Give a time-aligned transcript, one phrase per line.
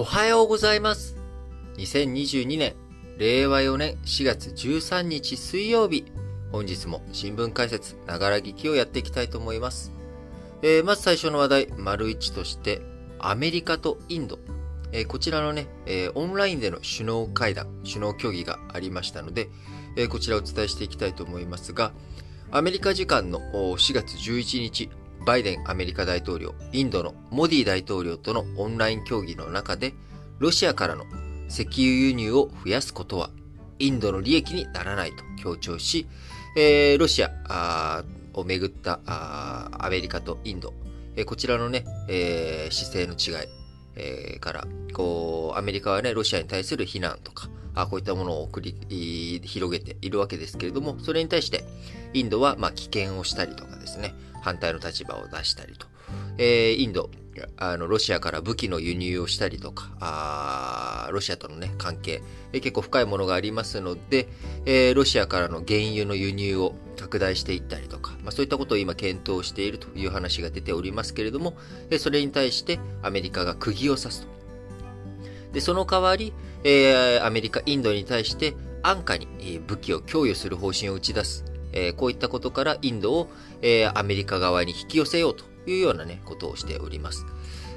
[0.00, 1.14] おはようございます。
[1.76, 2.74] 2022年、
[3.18, 6.06] 令和4年4月13日水曜日、
[6.52, 9.92] 本日も新聞解説、ながら聞きをやっていきたいと思います。
[10.62, 12.80] えー、まず最初の話題、丸一として、
[13.18, 14.38] アメリカとインド。
[14.90, 19.50] えー、こちらのね、えー、オンラインでの首脳会談、首脳協議がありましたので、
[19.96, 21.92] えこちらをお伝えしていきたいと思いますが、
[22.50, 24.88] アメリカ時間の4月11日、
[25.24, 29.94] バイデンアメリカ大統領、インドのモディ大統領とのオンライン協議の中で、
[30.38, 31.04] ロシアからの
[31.48, 33.30] 石油輸入を増やすことは、
[33.78, 36.06] インドの利益にならないと強調し、
[36.56, 38.04] えー、ロシア
[38.34, 40.72] をめぐったアメリカとインド、
[41.16, 43.48] えー、こちらのね、えー、姿勢の違い、
[43.96, 51.64] えー、から、こう、アメリカはね、ロシアに対する非難とか、あこういったものを送り、広げているわけですけれども、それに対して、
[52.12, 55.86] インドは、まあ、危険をしたりとかですね、反対の立場を出したりと。
[56.38, 57.10] えー、インド、
[57.56, 64.28] あの、ロシアから武器の輸入をしたりとか、あロシアとのね、関係、えー、結構深いものがありますので、
[64.66, 71.56] えー、ロシアからの原油の輸入を拡大していったりとか、まあ、そういったことを今検討しているという話が出ておりますけれども、
[71.90, 74.28] え、それに対してアメリカが釘を刺すと。
[75.52, 76.32] で、その代わり、
[76.64, 81.44] え、アメリカ、インドに対して安価に武器を供与する方針を打ち出す。
[81.72, 83.30] えー、こういったことからインドを、
[83.62, 87.26] えー、アメリカ側に引き寄せようというようなね、ことをしております。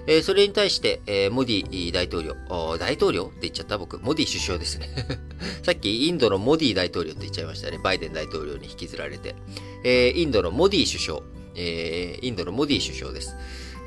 [0.06, 2.36] えー、それに対して、えー、モディ大統領、
[2.78, 4.90] 大統領って言っちゃった僕、モディ首相ですね
[5.64, 7.80] さっきインドのモディ大統領って言っちゃいましたね。
[7.82, 9.36] バイデン大統領に引きずられて。
[9.84, 11.22] えー、インドのモディ首相、
[11.56, 13.36] えー、インドのモディ首相です。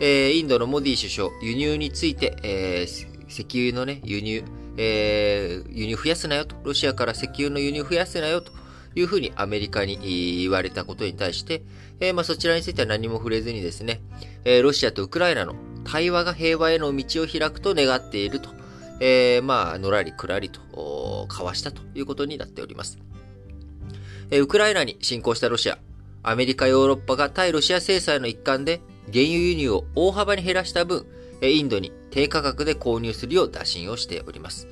[0.01, 4.45] えー、インドのモディ首相、輸入について、えー、石油のね、輸入、
[4.77, 6.57] えー、輸入増やすなよと。
[6.65, 8.53] ロシアから石油の輸入増やすなよと。
[8.97, 11.62] いうふうにアメリカに言われたことに対して、
[12.00, 14.00] えー、まあ、そちらについては何も触れずにですね、
[14.44, 18.50] えー、ロシアとウクライナの対話が平和への道を開くと願っていると、
[19.00, 22.98] えー、まあ、のらりくらりと交わしたということになっております。
[24.30, 25.79] えウクライナに侵攻したロシア、
[26.24, 28.80] アメリカ、ヨーロッパが対ロシア制裁の一環で
[29.12, 31.06] 原油輸入を大幅に減らした分、
[31.42, 34.67] インドに低価格で購入するよう打診をしております。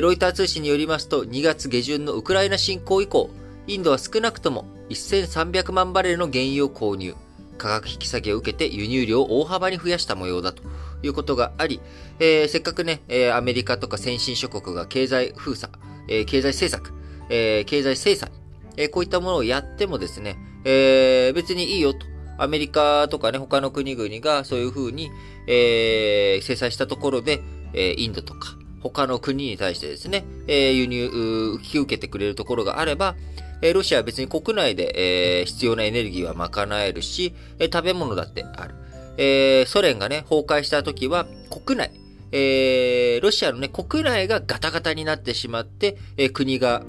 [0.00, 3.30] ロイター通信によりますと、2月下旬のウクライナ侵攻以降、
[3.68, 7.14] インドは少なくとも1300万バレルの原油を購入。
[7.58, 10.62] 価格引き下げを受けて輸入量を大幅に増やした模様だと
[11.02, 11.80] いうことがあり、
[12.20, 15.72] えー、せっかくね、えー、アメリカとか先進諸国が経済封鎖、
[16.08, 16.94] えー、経済政策、
[17.30, 18.30] え経済制裁、
[18.76, 22.06] えこういったものをやってもですね、え別にいいよと。
[22.38, 25.10] アメリカとかね、他の国々がそういうふうに、
[25.46, 27.42] え制裁したところで、
[27.74, 33.16] えインドとか、他の国に対してですね、え輸入、引き受けてくれるところがあれば、
[33.60, 38.74] えロシアは別に国内で、え必要なエネルギーは賄えるし、え食べ物だってある。
[39.16, 41.90] えソ連がね、崩壊した時は国内、
[42.30, 46.84] えロシアのね、国内がガタガタになってしまって、え国が、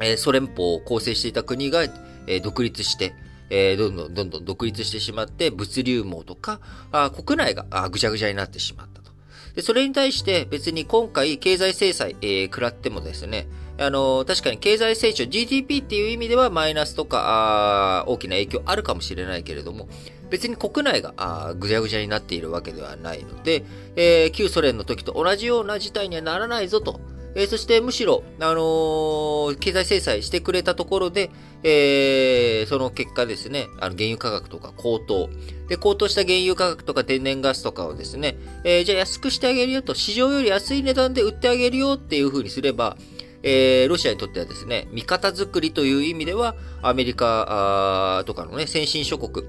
[0.00, 1.84] えソ連邦を構成していた国が、
[2.26, 3.14] え独立して、
[3.50, 6.60] えどんどんどんどん独立してしまって、物流網とか、
[6.90, 9.12] あ国内があぐちゃぐちゃになってしまったと。
[9.54, 13.46] で、それに対して別に今回経済制裁、えー、食らってもですね、
[13.78, 19.88] あの、確かに経済成長、GDP っていう意味ではマイナスとか、大きな影響あるかもしれないけれども、
[20.30, 23.64] 別に国内がぐちゃぐちゃになっているわけではないので、
[23.96, 27.00] えー、旧ソ連の時と同じような事態にはならないぞと。
[27.36, 31.30] えー、そしてむしろ、あのー、経済制裁してくれたところで、
[31.64, 35.28] えー、その結果ですね、あの原油価格とか高騰。
[35.68, 42.96] で、高騰した原油価格とか天然ガスとかをですね、えー、じゃあ安くしてあげるよと、市場より安い値段で売ってあげるよっていう風にすれば、
[43.44, 49.46] えー、ロシアにとってはですね、味方作りという意味では、アメリカとかのね、先進諸国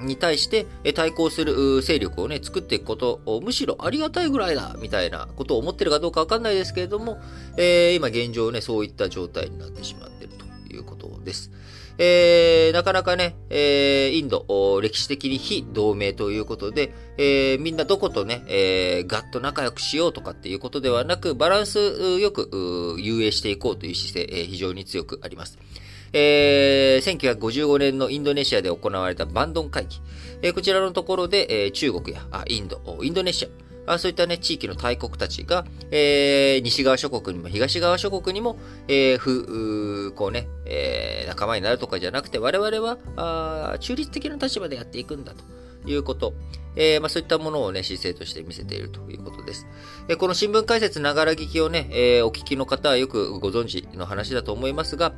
[0.00, 7.20] に対して対抗する勢力をね、作っていくことをむしろありがたいぐらいだ、みたいなことを思ってるかどうかわかんないですけれども、
[7.56, 10.34] えー、今現状ね、そういった状態になってしまっている
[10.68, 11.50] ということです。
[12.02, 21.78] えー、なかなかね、えー、インド、歴史的に非同盟ということで、えー、みんなどことね、えー、ガッと仲良くしようとかっていうことではなく、バランス
[22.18, 25.58] よく遊泳していこうという姿勢、えー、非常に強くあります。
[26.14, 30.00] えー、1955年のインドネシアで行われたバンドン会議。
[30.40, 33.48] えー、こちらのところで、えー、中国やあインド、インドネシア、
[33.92, 38.58] あそういったね、地域の大国たちが、えー、西側諸国にも東側諸国にも、
[38.88, 45.44] えー、ふ、こうね、えー、仲間になるとかじゃなくて、我々は、あ中立的な立場でやっていくんだと。
[45.86, 46.34] いうこと。
[46.76, 49.66] えー、まあ、そういったものをね、姿勢として見せているということです。
[50.08, 55.12] えー、この新聞解説ながら聞きをね、えー、お聞きの方はよくご存知の話だと思いますが、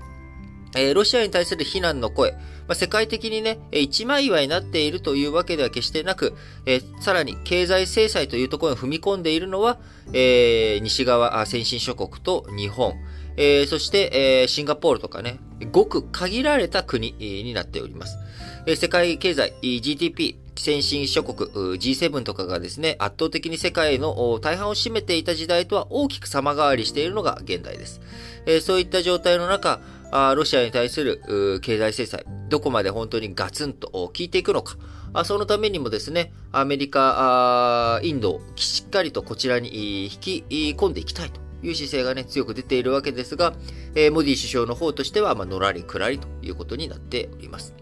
[0.75, 2.35] えロシアに対する非難の声、
[2.67, 6.35] ま、世界的にね、一枚岩になっているというわけでは決してなく、
[6.67, 9.79] えさらに経済制裁というところに踏み込んでいるのは、
[10.13, 12.95] え、西側先進諸国と日本、
[13.37, 15.39] え、そして、え、シンガポールとかね、
[15.71, 18.19] ごく限られた国になっております。
[18.67, 28.01] え、世界経済、GDP、先進諸国、G7 とかがですね、圧倒的に世界の大半を占めていた時代とは大きく様変わりしているのが現代です。
[28.47, 29.81] え、そういった状態の中、
[30.13, 34.77] あロシアに対する経済制裁、どこまで本当にガツンと効いていくのか、
[35.15, 40.45] あそのためにもですね、アメリカ、インドをしっかりとこちらに引き
[40.77, 43.55] 込んでいきたいという姿勢がね、強く出ているわけですが、
[43.95, 47.75] えー、モディ首相の方としては、まあ、のらりくらりということになっております。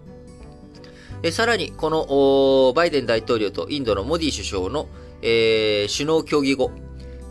[1.22, 4.88] えさらに、このバイデン大統領とインドのモディ首相の、
[5.20, 6.70] えー、首脳協議後、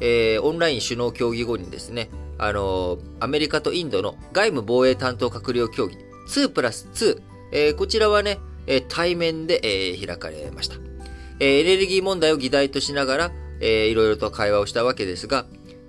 [0.01, 5.97] えー、オンライン首脳協議後にですね、あのー、アメリカとインドの外務防衛担当閣僚協議、
[6.29, 7.21] 2プラス2、
[7.51, 10.75] えー、こちらはね、え対面で、え開かれました。
[11.39, 15.45] えエネルギー問題を議題としながら、えー、いろいろと会話をしたわけですが、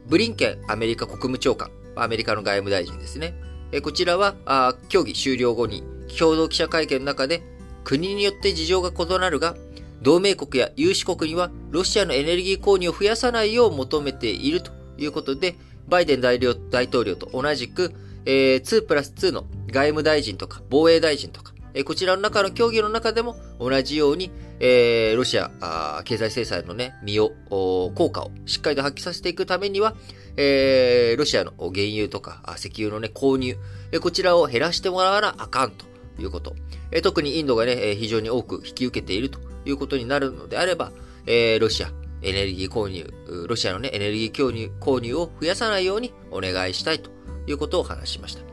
[0.08, 3.35] ブリンケンアメリカ国務長官、アメリカの外務大臣ですね。
[3.70, 5.85] えこちらはあ、協議終了後に
[6.19, 7.43] 共同記者会見の中で、
[7.85, 9.56] 国によって事情が異なるが、
[10.03, 15.56] 同盟国や有志国にはロシアのエネルギー購入を増やさないよう求めているということで、
[15.91, 17.93] バイデン大統領と同じく、
[18.25, 29.95] えー、2プラス2の外務大臣とか防衛大臣とか、えー、こちらの中の協議の中でも同じように、えー、ロシア経済制裁のね、身を、効果をしっかりと発揮させていくためには、
[30.37, 33.57] えー、ロシアの原油とか石油のね、購入、
[33.93, 35.87] えー、こちらを減らしてもらわなあかんと
[36.21, 36.55] いうこと。
[36.93, 40.93] えー、特にインドがね、非常に多く引き受けているということになるのであれば、
[41.27, 43.12] えー、ロシア、エネルギー購入、
[43.49, 47.11] ロシアのね、エネルギー購入購入を増やさないようにお願いしたいと
[47.46, 48.50] いうことを話しました。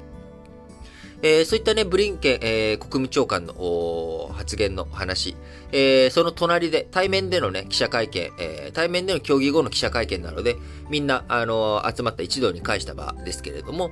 [1.23, 5.35] えー、そういったね、ブリンケン、えー、国務長官の発言の話、
[5.71, 10.57] えー、その隣で、対面でのね、記者会見、えー、対面での協議後の記者会見なので、
[10.91, 13.89] みんな、あの、集まった一堂に会した場ですけれども、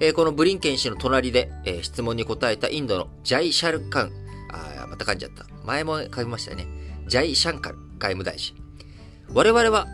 [0.00, 4.12] えー、このブリンケン氏の隣で、えー、質問に答えたインドのジャイ・シャルカン、
[4.52, 5.46] あまた噛んじゃった。
[5.64, 6.66] 前も書きましたね。
[7.06, 8.65] ジャイ・シャンカル外務大臣。
[9.32, 9.86] 我々は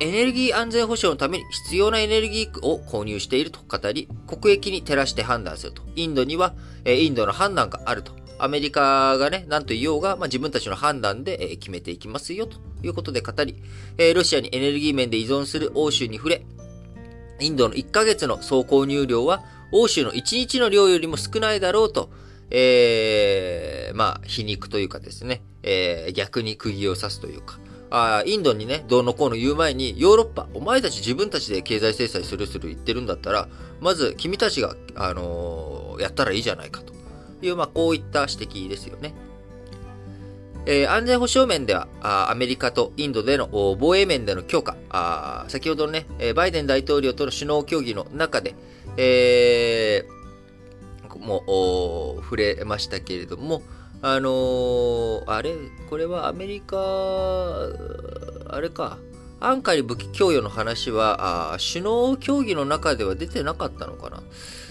[0.00, 5.82] エネルギー安全保障のために必要なエネルギーを購入していると語り、国益に照らして判断すると。
[5.96, 6.54] インドには、
[6.84, 8.12] えインドの判断があると。
[8.38, 13.56] アメリカがね、何と言おうが、まあ、自分たちの判断で、え決めていきますよ、ということで語り、
[13.96, 16.46] えロシアにエネルギー面で依存する欧州に触れ、
[17.40, 19.42] インドの1ヶ月の総購入量は、
[19.72, 22.10] 欧州の1日の量よりも少ないだろうと、
[22.50, 27.58] えー、まあ、皮肉というかですね、えー、逆に釘を刺すというか、
[27.90, 33.48] あインドにね、どうのこうの言う前に、ヨーロッパ、お前たち自分たちで経済制裁するする言ってるんだったら、
[33.80, 36.92] まず君たちが、あのー、やったらいいじゃないかと
[37.42, 39.14] いう、まあ、こういった指摘ですよね。
[40.66, 43.48] えー、安全保障面ではあ、アメリカとインドでの
[43.80, 48.54] 防衛面での強化、あ先ほどね、バイデン大統領との首脳協議の中で、
[48.98, 50.18] えー、
[51.18, 53.62] も触れましたけれども、
[54.00, 55.54] あのー、あれ？
[55.90, 56.76] これはアメリカ、
[58.48, 58.98] あれか。
[59.40, 64.22] 安価に武器供与の話は、あ首脳協議の中では出てなかったのかな。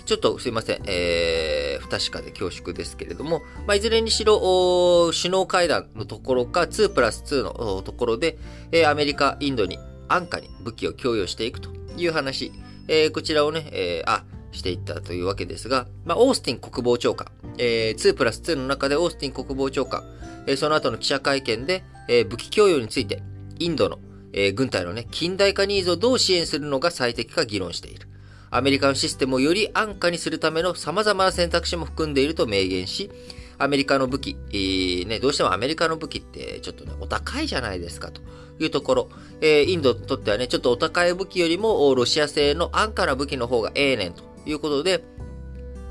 [0.06, 0.82] ちょっとすいません。
[0.86, 8.38] えー、不確かで恐縮ですけれども、まあ、いずれにしろ、首脳会談のところか、2プラス2のところで、
[8.72, 12.52] えー、アメリカ、インドに安価に武器を供与していくという話、
[12.88, 14.24] えー、こちらをね、えー、あ、
[14.58, 20.04] していったというわけですが、まあ、オースティン国防長官、えー、2プラス2の中でオースティン国防長官、
[20.48, 23.22] えー、その後の記者会見で、えー、武器供与について、
[23.60, 24.00] インドの、
[24.34, 28.08] えー、軍隊のね、近代化ニーズをどう支援するのが最適か議論している。
[28.50, 33.12] アメリカのシステムをより安価にするための様々な選択肢も含んでいると明言し、
[33.60, 38.22] アメリカの武器、えー、ね、どうしてもアメリカの武器ってちょっとね、お高いじゃないですかと
[38.60, 39.10] いうところ、
[39.42, 45.04] えー、インドにとってはね、ちょっとお高い武器よりもロシア製の安価な武器の方がええねんということで、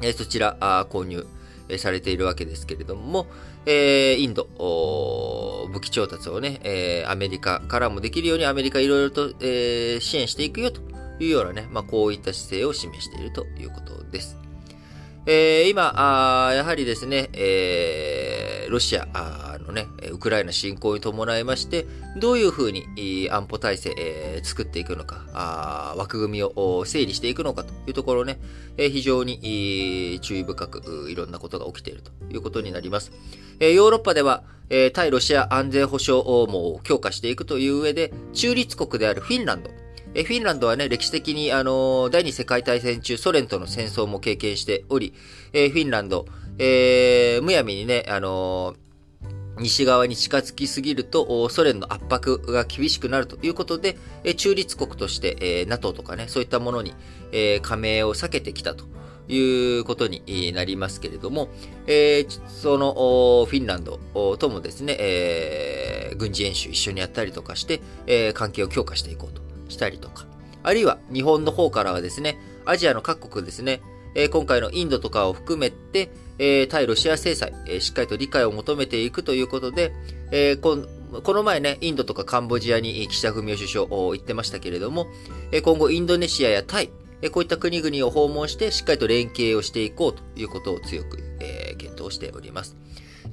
[0.03, 1.27] えそちら購入
[1.79, 3.27] されているわけですけれども、
[3.65, 4.45] え、インド、
[5.73, 10.81] 武器調達をね、え、アメリカからもできるようにアメリカいろいろと、え、支援していくよと
[11.19, 14.37] いうようなね、まあ、こういった姿勢を示しているということです。
[15.27, 19.09] え、今あ、やはりですね、えー、ロシア
[19.59, 21.87] のね、ウクライナ侵攻に伴いまして、
[22.17, 28.39] どういうふうに安保体制、えー、作っていくのかあ、枠組みを整理していくのかというところね、
[28.77, 33.13] えー、非常に注意深くいろんなことが起きているということになります。
[33.61, 39.71] えー、ヨーロッパでは、えー、対ロシア安全保障網を強化していくという上で、中立国であるフィンランド、
[40.17, 45.13] えフィンランドはね、歴史的に、あの第二次世界大戦中、ソ連との戦争も経験しており、
[45.53, 46.25] えフィンランド、
[46.59, 48.77] えー、むやみにね、あの
[49.59, 53.97] 西側に近づきすぎると、ソ連の圧迫が厳しくなるということで、
[54.37, 56.95] 中立国として、NATO とかね、そういったものに、
[57.63, 58.85] 加盟を避けてきたと
[59.29, 61.49] いうことになりますけれども、
[62.49, 63.99] そのフィンランド
[64.37, 70.27] ともですね、軍事演習一緒にやったりとかして、関係を強化していこうとしたりとか、
[70.63, 73.81] あるいは日本の方からはですね、アジアの各国ですね、
[74.31, 79.93] 今回のインドとかを含めて、えー、対ロシア制裁、えー、しっかりと理解を求めていくということで、
[80.31, 80.79] えー、こ
[81.23, 85.07] この前ね、インドとかカンボジアに岸田文雄首相を言ってましたけれども、
[85.53, 86.91] え今後インドネシアやタイ、
[87.23, 92.77] えこういった国々を訪問してしっかりと連携をしていこうということを強く、え検討しております。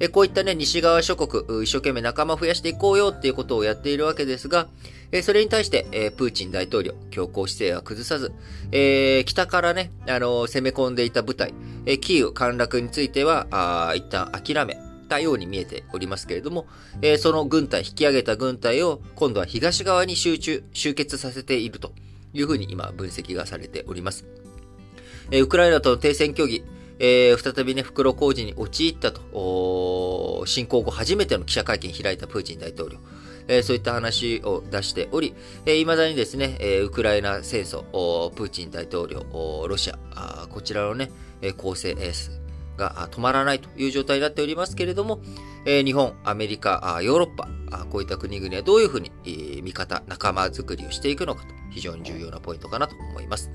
[0.00, 4.68] えこういったね、西側諸国、一生懸命仲間増やしていこうよっていうことをやっているわけですが、
[5.12, 8.32] えそれに対して、えプーチン大統領、強硬姿勢は崩さず、
[8.72, 11.54] えー、北からね、あの攻め込んでいた部隊、
[11.86, 14.76] えキーウ陥落については、あ一旦諦め
[15.08, 16.66] たように見えておりますけれども、
[17.00, 21.92] えその軍隊、引き上げた軍隊を今度は東側に集中、集結させていると
[22.32, 24.24] いうふうに今分析がされております。
[25.30, 26.64] えウクライナとの停戦協議、
[26.98, 32.98] えー、再びね、袋小路に陥ったと、侵攻後初めての記者会見を開いたプーチン大統領。
[33.46, 35.34] えー、そういった話を出しており、
[35.66, 37.82] えー、未だにですね、えー、ウクライナ戦争、
[38.30, 39.24] プーチン大統領、
[39.68, 41.10] ロシア、こちらのね、
[41.56, 41.94] 攻勢
[42.76, 45.20] が止まらないという状態になっておりますけれども、
[45.66, 47.48] えー、日本、アメリカ、ヨーロッパ、
[47.90, 53.50] こういった国々はどういうふうに、えー、味方、仲間づくりをしていくのかと、非常に重要なポイントかなと思います。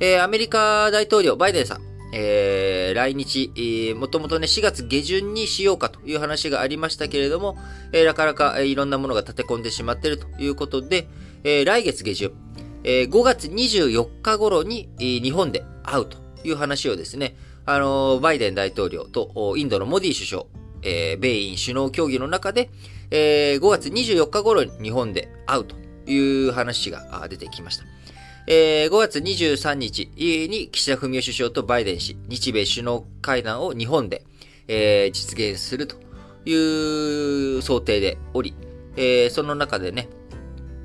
[0.00, 7.56] えー、アメリカ大統領、バイデンさん、えー、来日、えー、もともとね、4月下旬にしようかという話がありましたけれども、
[7.92, 11.08] えー、なかなか、えー、いろんなものが立て込んでしまっているということで、
[11.42, 12.32] えー、来月下旬、
[12.84, 20.44] えー、5月24日頃に、えー、日本で会うという話をですね、あのー、バイデン大統領とインドのモディ首相、
[20.82, 22.70] えー、米印首脳協議の中で、
[23.10, 25.76] えー、5月24日頃に日本で会うと
[26.06, 27.84] いう話が出てきました。
[28.46, 34.24] えー、5月23日に岸田文雄首相とバイデン氏、日米首脳会談を日本で、
[34.66, 35.96] えー、実現すると
[36.44, 38.54] いう想定でおり、
[38.96, 40.08] えー、その中でね、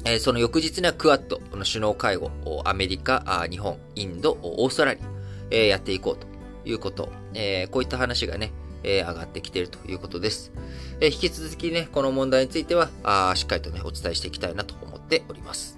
[0.05, 2.31] えその翌日にはクアッドの首脳会合、
[2.65, 5.03] アメリカ、日本、インド、オーストラリア、
[5.49, 6.27] えやっていこうと
[6.69, 10.53] いうこと、えこういった話がね、え上がってきているということです。
[11.01, 15.76] え引き続きね、この問題についてはあ、しっかりとね、お伝えしていきたいなと思っております。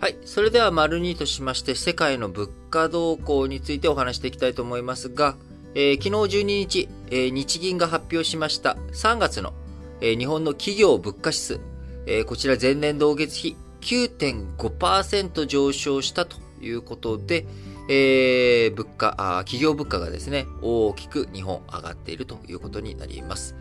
[0.00, 0.16] はい。
[0.24, 5.36] それでは、丸2としまして、世界の物価動向についてお話していきたいと思いますが、
[5.74, 9.52] えー、昨日12日、えー、日銀が発表しました3月の、
[10.00, 11.60] えー、日本の企業物価指数、
[12.06, 17.46] えこちら前年同月比9.5%上昇したということで、
[17.90, 23.54] え物価あ、企業物価がですね、大きく日本上がっているということになります。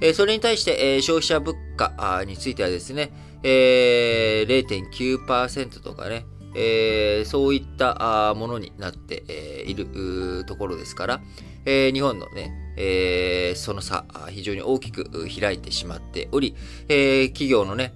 [0.00, 3.12] えそれに対して、え消費者物価についてはですね、
[3.44, 6.24] えー、0.9%とかね、
[6.54, 9.22] えー、そういったものになって
[9.66, 11.20] いるところですから、
[11.66, 16.54] えー、日本のね、えー、その差、非常に大きく開いてしまっており、
[16.88, 17.92] えー、企業のね、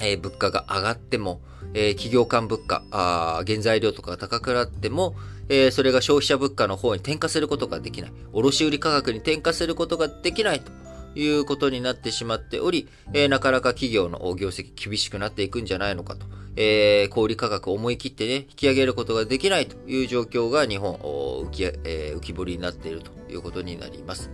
[0.00, 1.40] えー、物価が上がっても、
[1.74, 5.14] えー、企業間物価、あ原材料とかが高くなっても、
[5.48, 8.12] えー、それが消費者物価の方に転嫁することができない。
[8.32, 10.72] 卸売価格に転嫁することができないと。
[11.16, 16.26] いうことになってしまっており、えー、なかなか企業の業績厳しくなっていくんじゃないのかと。
[16.58, 24.30] えー、小売価格を思い切ってね、引き上げることができないという状況が日本、浮き,、えー、浮き彫りになっているということになります。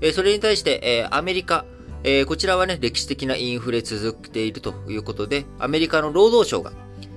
[0.00, 1.64] え、それに対して、え、アメリカ、
[2.04, 6.72] え、こちらはね、歴史的なインフレ続けているということで、アメリカの労働省が、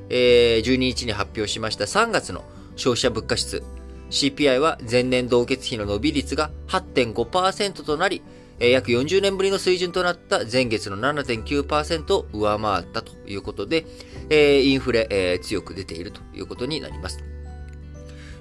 [0.10, 2.44] えー、12日に発表しました3月の
[2.76, 3.64] 消費者物価指数、
[4.10, 8.22] CPI は前年同月比の伸び率が8.5%となり、
[8.60, 13.86] え約40年ぶりの水準となった前月の7.9%を上回ったということで、
[14.30, 17.24] えインフレ、え強く出ているということになります。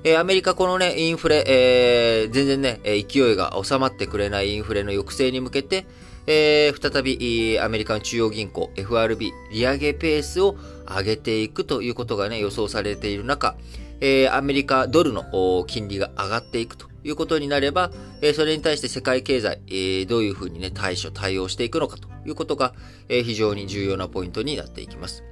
[0.05, 5.87] えアメリカこのね、インフレ、え、全然ね、勢いが収まってくれないインフレの抑制に向けて、
[6.27, 10.57] え、再びアメリカの中央銀行 FRB 利上げペースを
[10.89, 13.57] 上げていくということがね、予想されている中、
[14.01, 17.91] え、アメリカドルの金利が上がっていくということになれば、
[18.21, 22.75] えそれに対して世界経済、えどういうふうにね、対処、対応していくのかということが、
[23.09, 25.25] え非常に重要なポイントになっていきます。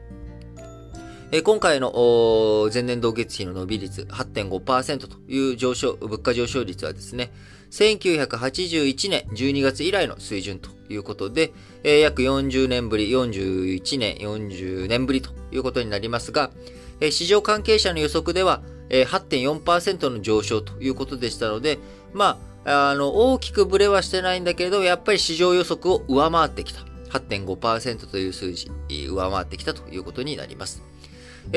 [1.32, 7.30] え今回の前年同月比の伸び率8.5%という上昇、物価上昇率はですね、
[7.70, 11.52] 1981年12月以来の水準ということで、
[11.84, 16.50] えー、約40年ぶり、41年、40年ぶりということになりますが、
[17.00, 21.78] え、市場関係者の予測では、えー、8.4%の上昇ということでしたので、
[22.12, 26.80] まあ、あの、大きくブレはしてないんだけれど、やっぱり市場予測を上回ってきた。
[27.10, 28.70] 8.5%という数字、
[29.08, 30.82] 上回ってきたということになります。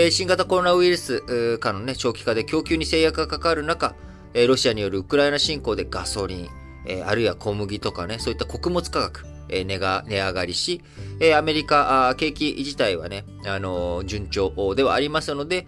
[0.09, 3.95] 新型コロナウイルスかのね、長期化で供給に制約がかかる中、
[4.47, 6.49] ロシアによるウクライナ侵攻でガソリン、
[7.05, 10.81] あるいは小麦とかね、そういった穀物価格、値が、値上がりし、
[11.37, 15.67] アメリカ、景気自体はね、あの順調ではありますので、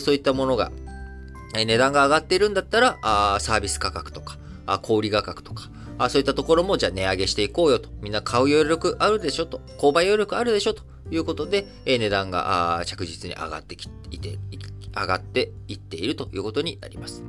[0.00, 0.70] そういったものが、
[1.54, 7.90] え値段が上がっているんだったら、あサービス価格とか、あ小売価格とか、あそういったところもじゃあ値上げしていこうよと。
[8.00, 9.60] みんな買う余力あるでしょと。
[9.78, 14.38] 購買余力あるでしょということで、え値段があ着実に上がってきて、
[14.94, 17.22] 上がっていっているということになります。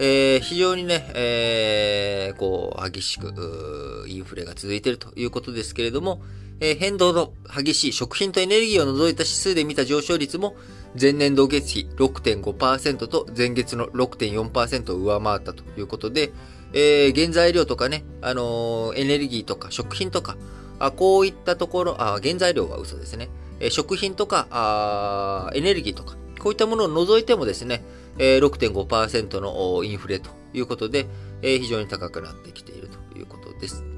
[0.00, 6.22] えー、非常にね、えー、こう、激しく、インフレが続いているということですけれども、
[6.60, 10.56] 変動の激しい食品とエネルギーを除いた指数で見た上昇率も、
[11.00, 16.32] 前年同月比6.5%と前月の6.4%を上回ったということで、
[16.72, 20.36] えー、原材料とかね、あのー、エネルギーとか食品とか、
[20.78, 23.28] あこういったところ、あ原材料は嘘ですね。
[23.60, 27.82] え、食品とかあ、エネルギーとか、こういったものを除いてもですね、
[28.18, 31.06] えー、6.5%のインフレということで、
[31.42, 33.97] えー、非常に高くなってきているということです。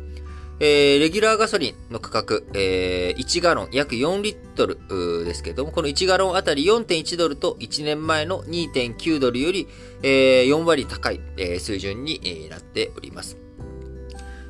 [0.60, 9.66] えー、レギュラーガソリンの価格、えー、1ガロン約4リットルですけれども、この1ガロンあたり4.1ドルと1年前の2.9ドルより、
[10.02, 13.49] えー、4割高い、えー、水準になっております。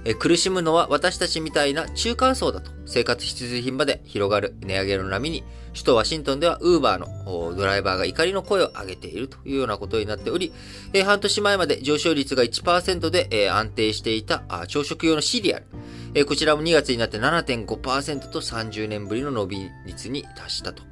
[0.04, 2.70] え苦しむのは私たちみたいな中間層だと。
[2.86, 4.54] 生活必需品まで広がる。
[4.60, 5.44] 値上げの波に。
[5.72, 10.52] 首都ワシントンではウーバーのドライバーが怒りの声を上げているというようなことになっており、
[10.92, 15.66] え半年前まで上昇率が1%で、え安定していた朝食用のシリアル、
[16.14, 20.82] えこちらも2月になって7.5%と30年ぶりの伸び率に達したと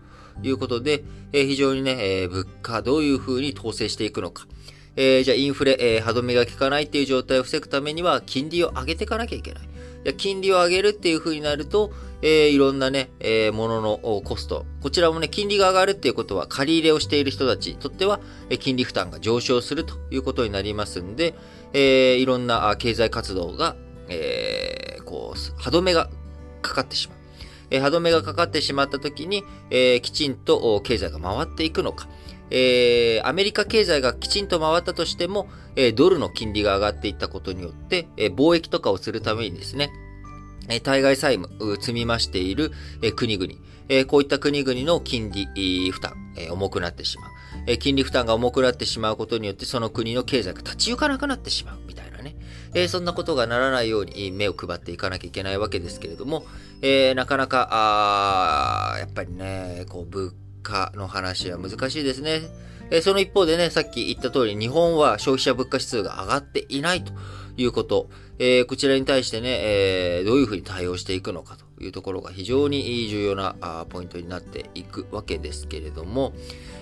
[0.42, 4.46] いうことで、え非常にね、え物価どういうふうに統制していくのか、
[4.96, 9.68] えー、じゃあインフレ、えー、歯止めが効かないっていう状態を防ぐためには、金利を上げていかなきゃいけない。
[10.04, 14.66] じゃ金利を上げるっていう風になると、えー、いろんなね、えー、もののコスト。
[14.80, 21.34] こちらもね、金利が上がるっていうことは、借り入れをしている人たちにとっては、えー、金利負担が上昇するということになりますんで、
[21.72, 23.76] えー、いろんな経済活動が、
[24.08, 26.10] えー、こう、歯止めが
[26.62, 27.18] かかってしまう。
[27.70, 32.08] えー、歯止めがかかってしまった時に、えー、きちんと経済が回っていくのか。
[32.50, 39.90] えー、アメリカ経済がきちんと回ったとしても、えー、ドルの金利が上がっていったことによって、えー、貿易とかをするためにですね、
[40.68, 43.52] え対外債務、積み増している、え国々、
[43.88, 47.30] えこういった国々の金利負担、え重くなってしまう、
[47.66, 52.36] え金利負担が重くなってしまうことによって、その国の経済が立ち行かなくなってしまう、みたいなね。
[52.74, 56.44] えそんなことがならないように目を配っていかなきゃいけないわけですけれども、
[56.82, 57.68] えなかなか、
[58.92, 60.34] あやっぱりね、こう、物
[60.68, 62.42] かの話は難しいですね。
[62.90, 67.12] えその一方でね、さっき言った通り、日本は消費者物価指数が上がっていないと
[67.56, 68.08] いうこと。
[68.40, 76.32] えー、こちらに対してね、えー、どういうふうに対応していくのかというところが非常に重要なあポイントになっていくわけですけれども、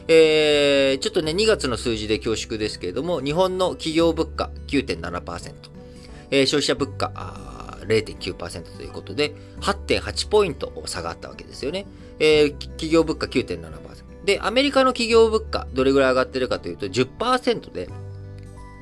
[0.06, 5.54] えー、ちょっとね、2月の数字で恐縮ですけれども、日本の企業物価9.7%、
[6.30, 7.10] えー、消費者物価
[7.86, 11.86] 0.9%ということで、8.8ポイント差がったわけですよね。
[12.18, 14.24] えー、企業物価9.7%。
[14.24, 17.88] で、アメリカの企業物価、どれぐらい上がってるかというと10%で、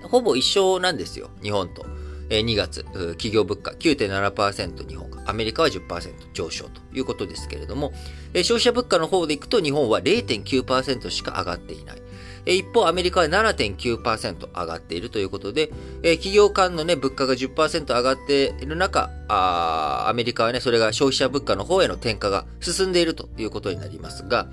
[0.05, 1.85] ほぼ一緒なんですよ、日本と。
[2.31, 7.93] えー、2月、企業物価9.7%日本が、アメリカは10%上昇ということですけれども、
[8.33, 12.03] えー、消費者物価の方でいくと日本は0.9%しか上がっていない。
[12.47, 15.69] 一方、アメリカは7.9%上がっているということで、
[16.03, 24.47] 企業間のね、物価が10%上がっている中、アメリカはね、それが消費者物価の方への転嫁が進んでいるということになりますが、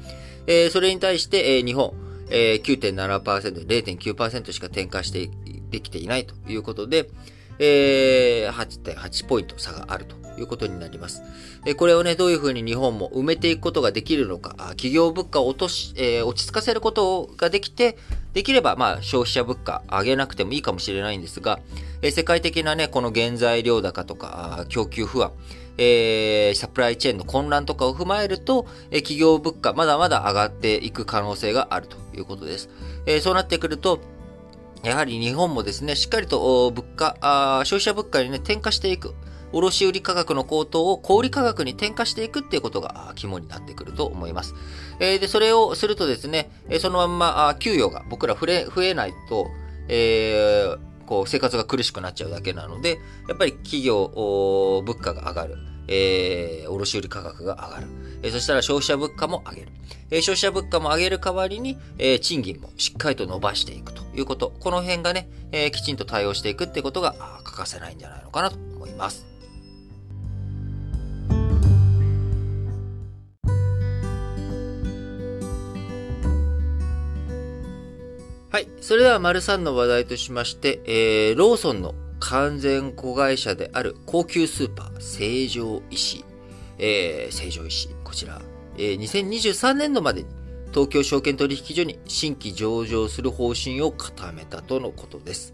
[0.71, 1.93] それに対して、日本、
[2.29, 5.29] 9.7%、0.9%しか転嫁して
[5.69, 7.09] できていないということで、
[7.61, 11.21] え8.8ポイント差があるということになります。
[11.65, 17.97] えこれをね、どういうふうに日本も埋めていくことができるのか、企業物価を落とし、えー、落ち着かせることができて、
[18.33, 21.59] できれば、まあ、消費者物価上げなくてもいいかもしれないんですが、
[22.01, 25.31] え、世界的なね、この原材料高とか、供給不安、
[25.77, 32.69] えー、サプライチェーンの混乱とかを踏まえると、えー、企業物価まだまだ上がっていく可能性があるということです。
[33.05, 33.99] えー、そうなってくると、
[34.83, 37.15] やはり日本もですね、しっかりと物価、
[37.65, 39.13] 消費者物価にね、転嫁していく。
[39.53, 44.55] 卸売価格の高騰を小売価格に転嫁していくっていうことが肝になってくると思います。
[44.99, 49.47] えー、で、それをするとですね、そのまんま給与が僕ら増え増えないと、
[49.89, 54.07] えー、こう生活が苦しくなっちゃうだけなので、やっぱり企業、
[54.85, 55.57] 物価が上がる。
[55.87, 57.87] えー、卸売価格が上がる。
[58.29, 59.71] そしたら消費者物価も上げる。
[60.21, 61.77] 消費者物価も上げる代わりに、
[62.21, 64.53] 賃金もしっかりと伸ばしていくということ。
[64.59, 65.29] この辺がね、
[65.73, 69.25] きちんと対応していくってことが欠かせないんじゃないのかなと思います。
[78.51, 78.67] はい。
[78.81, 86.23] それでは、丸3の話題としまして、えー、ローソンの完全子会社である高級スーパー、成城石
[86.81, 88.41] えー、成城石こちら、
[88.77, 90.29] えー、2023年度までに
[90.73, 95.53] 東京証券取引所に新規上場する方針を固めたとのことです。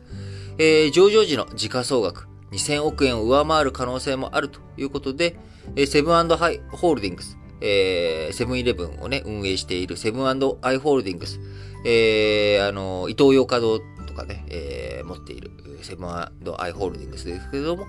[0.58, 5.38] えー、上場時の時価総額2000億円を上回る可能性もあるということで、
[5.76, 11.40] えー、セブンハイホールディングス、えー、セブンイレブンをね、運営しているセブンアイ・ホールディングス、
[11.86, 15.52] えー、あの、伊東洋華堂とかね、えー、持っている
[15.84, 16.32] セブンア
[16.68, 17.86] イ・ホールディングスですけれども、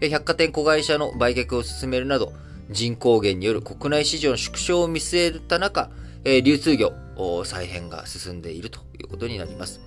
[0.00, 2.32] 百貨店子会社の売却を進めるなど、
[2.70, 5.90] 人口減による国内市場の縮小を見据えた中、
[6.24, 6.92] 流通業
[7.44, 9.80] 再編が進んでいるということになります。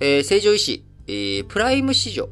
[0.00, 2.28] えー、成城石、えー、プライム市場。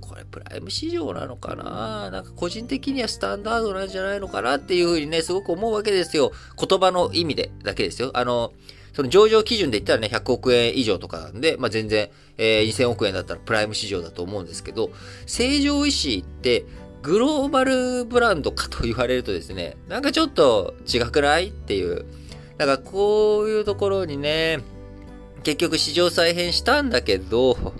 [0.00, 2.10] これプライム市場なのかな？
[2.10, 6.32] なんか個人的にはスタンダードなんじゃないのかなっていうふうにね、すごく思うわけですよ。
[6.58, 8.10] 言葉の意味でだけですよ。
[8.14, 8.52] あの、
[8.92, 14.92] その上場基準で言ったらね、100億円以上とかなんで、まあ、全然、えー、2000億円だったらプライム市場だと思うんですけど、
[15.26, 16.64] 成城石って
[17.04, 22.06] グローバルブランドかと言われるとですね、なんかちょっと違くないっていう。
[22.56, 24.60] だかこういうところにね、
[25.42, 27.74] 結局市場再編したんだけど、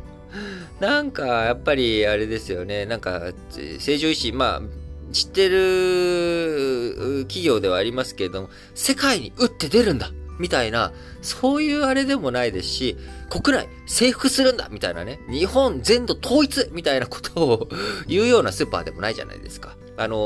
[0.79, 3.33] なんかやっぱりあれですよね、なんか
[3.79, 4.63] 成城石、まあ、
[5.13, 10.93] 知ってる企業ではありますけれども、世界に打って出るんだみたいな、
[11.23, 12.97] そういうあれでもないですし、
[13.31, 17.69] 国内征服するんだみたいなね、日本全土統一みたいなことを
[18.07, 19.77] 言うようなスーパーでもないじゃないですか。
[19.97, 20.17] あの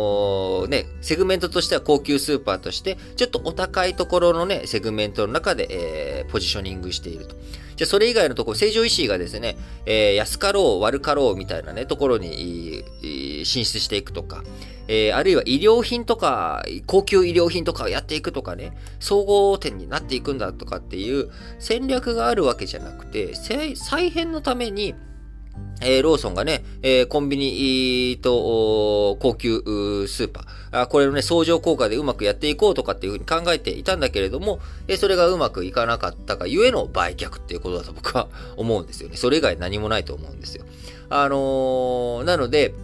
[0.64, 7.36] ー、ね、セグメントとしては高級スーパーとして、ちょっとお高いところのね、セグメントの中で、えー、ポジショニングしていると。
[7.76, 12.82] じゃそれ以外のところ、成城石井がですね、えー、安かろう、悪かろうみたいなね、ところに
[13.44, 14.42] 進出していくとか、
[14.88, 24.94] えー、あるいは医療品とか、高級医療品とかをやっていくとかね、総合店になっていくんだとかっていう戦略があるわけじゃなくて、再編のために、
[25.80, 29.60] えー、ローソンがね、えー、コンビニと高級
[30.08, 39.16] スーパー、あこれのね、相乗効果でうまくやっていこうとかっていうふうに考えていたんだけれども、えー、それがうまくいかなかったがゆえの売却っていうことだと僕は思うんですよね。
[39.16, 40.64] それ以外何もないと思うんですよ。
[41.10, 42.74] あのー、なので、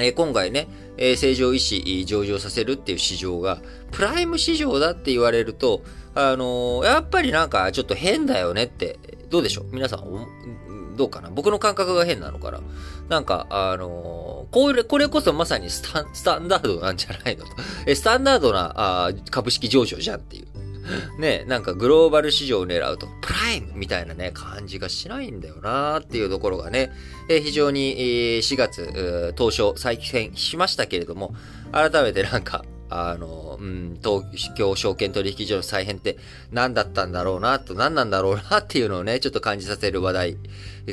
[0.00, 3.60] え、今回ね、え、正常意思上場させるっていう市場が、
[3.92, 5.82] プライム市場だって言われると、
[6.14, 8.98] あのー、やっぱりなんかちょっと変だよねって、
[9.30, 9.66] どうでしょう？
[9.72, 11.30] 皆さん、どうかな？
[11.30, 12.60] 僕の感覚が変なのかな？
[13.08, 17.50] なんか、あのー、これ、これこそまさにスタン、スタンダードなんじゃないのと。
[17.86, 20.48] え、スタンダードなあ株式上場じゃんっていう。
[21.18, 26.92] ね、なんかグローバル市場を狙うと、プライムみたいなね、感じがしないんだよなっていうところがね、
[27.28, 27.96] え、非常に、
[28.36, 31.34] え、4月、当初再選しましたけれども、
[31.72, 36.18] 改めてなんか、あの、うん、東京証券取引所の再編って
[36.52, 40.36] 何だったんだろうな、と何なんだろうなっていうのをね、ちょっと感じさせる話題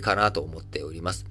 [0.01, 1.30] かなと思っております。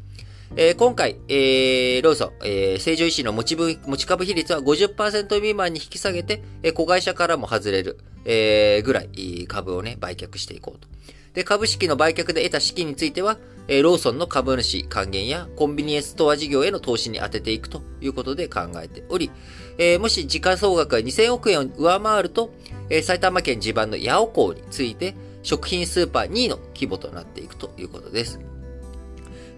[0.57, 10.89] えー、今回、えー、ローソン、えー、成城石の持ち持ち株比率は50%未満に引き下げて、えー、子会社からも外れる、えー、ぐらい株をね、売却していこうと。
[11.35, 19.31] で、株式の売却で得た資金については、えー、ローソンの株主還元やコンビニエンスストア事業への投資に充てていくということで考えており、
[19.79, 22.53] えー、もし時価総額が2000億円を上回ると、
[22.89, 28.41] えー、埼玉県地盤の八尾港について、食品スーパー2位の規模となっていくということです。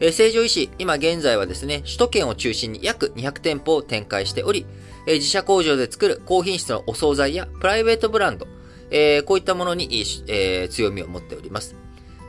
[0.00, 4.66] えー、成城石、今現在はですね、首都圏を中心に約200店舗を展開しており、
[5.06, 8.46] えー、自社工場で作る高品質のお惣菜やプライベートブランド、
[8.90, 9.86] えー、こういったものに、
[10.28, 11.76] えー、強みを持っております。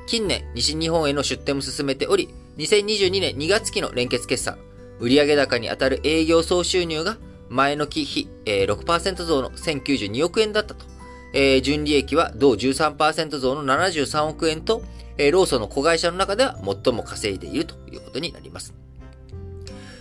[0.08, 4.58] 近年、西日本への出店も進めており、2022年2月期の連結決算、
[5.00, 7.18] 売上高にあたる営業総収入が
[7.50, 10.86] 前の期比、えー、6%増の1092億円だったと。
[11.34, 14.84] えー、純利益は同13%増の73億円と、
[15.18, 18.74] えー、ローソンの子会社の中では最も稼いでいるということになります。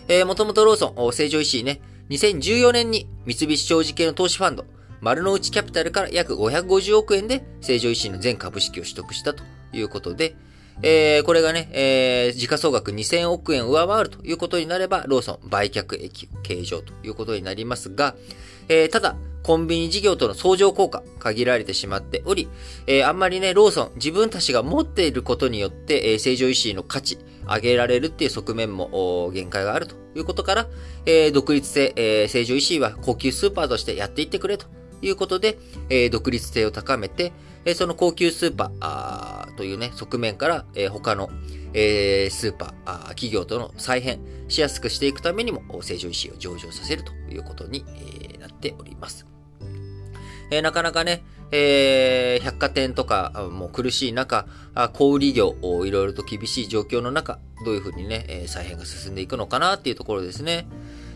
[0.09, 4.65] えー、もともとローソン、成城石井ね、2014年に三菱商事系の投資ファンド、
[5.01, 10.37] 丸の内キャピタルから約550億円で成城石井の全株式を取得したということで、
[10.83, 18.15] えー、これがね、えー、時価総額2000億円上回るということになれば、ローソン売却益計上ということになりますが、
[18.73, 22.49] えー、ただ、コンビニ事業との相乗効果、限られてしまっており、
[22.87, 30.69] えー、あんまりね、ローソン、自分たちが持っていることによって、えー、成城石井の価値、上げられるっていう側面も限界があるということから、
[31.05, 34.67] えー、独立性、えー、成城石井は高級スーパーとしてやっていってくれと
[35.03, 35.59] いうことで、
[35.91, 37.33] えー、独立性を高めて、
[37.65, 41.31] えー、その高級スーパーというね、側面から、えー、他の、
[41.75, 48.22] えー、スーパー、企業との再編しやすくしていくためにも、成城石井を上場させるということに、えー、
[48.63, 49.27] ております。
[50.51, 54.47] えー、なかなかね、えー、百貨店とかも苦しい中、
[54.95, 60.67] 小売業、いろいろと厳しい状況の中、どういうふうにね、再編が進んでいくのかなっていうところですね。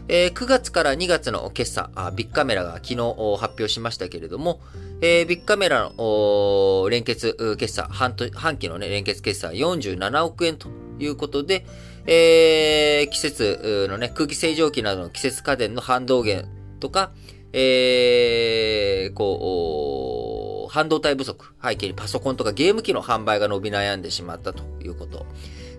[0.09, 2.97] えー、9月から2月の決算、ビッグカメラが昨日
[3.39, 4.61] 発表しましたけれども、
[5.01, 8.15] えー、ビッグカメラの連結決算、半
[8.57, 10.69] 期の、ね、連結決算47億円と
[11.01, 11.67] いうことで、
[12.07, 17.11] えー、季節のね、空気清浄機などの季節家電の反動源とか、
[17.59, 25.25] えー、こう、半導体不足、背景にパソコンとかゲーム機の販売が伸び悩んでしまったということ。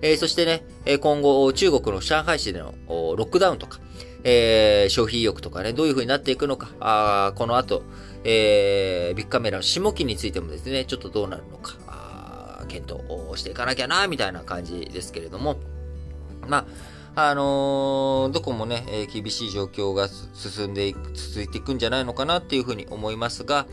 [0.02, 0.64] えー、そしてね、
[1.00, 3.80] 今後、中国の上海市でのロックダウンとか、
[4.24, 7.84] えー、消費意欲とかね、どういう風になっていくのか、あこの後、
[8.24, 15.58] えー、ビッグカメラの下期についてもですね、ちょっとどうなるのか、検討していかなきゃな、みたいな感じですけれども、
[16.48, 16.66] まあ、
[17.20, 23.66] あのー、どこもね、えー、厳しい状況が進んでいく、続いていくんじゃないのかなっていうふうに思いますが、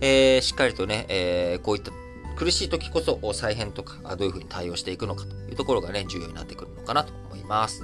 [0.00, 1.90] えー、しっかりとね、えこういった
[2.36, 7.82] 苦しい時こそ再編とか、どういうふうに対応していくのかというところがね、重要になってくるのかなと思います。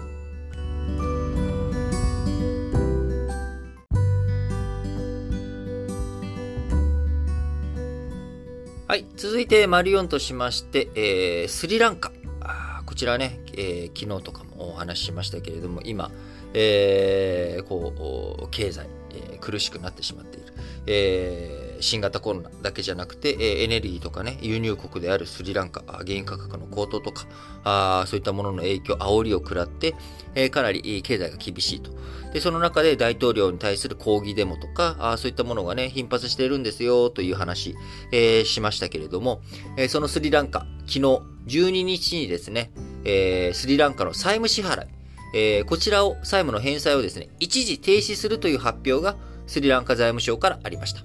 [8.86, 9.06] はい。
[9.16, 12.12] 続いて、マリオンとしまして、えー、スリランカ。
[12.86, 16.10] こちらね、えー、昨日とかもお話ししましたけれども、今、
[16.54, 20.52] えー、こう、経済、えー、苦しくなってしまっている。
[20.86, 27.26] えー、新型コロナだけじゃなくて、えー、エネルギーとかね、輸入国であるスリランカ、原油価格の高騰とか、
[27.64, 29.94] あそういったものの影響、煽りを食らって、
[30.34, 31.92] えー、かなり経済が厳しいと。
[32.32, 37.74] で、その中で大統領に対する抗議デモとか、あそういったものがね、頻発しているんですよ、という話、
[38.12, 39.40] えー、しましたけれども、
[39.76, 41.00] えー、そのスリランカ、昨日
[41.46, 42.70] 12日にですね、
[43.04, 44.88] えー、スリランカの債務支払い、
[45.34, 51.02] えー、こちらを、債務の返済をですね、一時停止するという発表がスリランカ財務省からありました。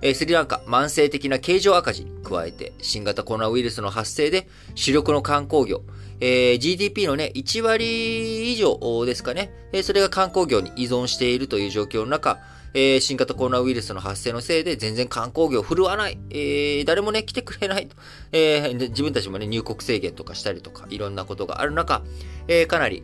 [0.00, 5.82] えー、スリランカ、慢性的な経常赤字に加えて、新型コロナウイルスの発生で主力の観光業、
[6.20, 12.38] えー、GDP のね、1割以上ですかね、えー、それが観光業に依存しているという状況の中、
[12.74, 17.96] えー、新型コロナウイルスの発生のせいで全然観光業振るわない、えー、誰もね、来てくれないと、
[18.32, 22.02] えー、自分たちもね、入国制限とかしたりとか、いろんなことがある中、
[22.46, 23.02] えー、かなり、